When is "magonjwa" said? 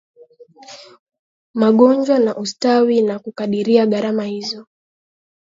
1.53-2.19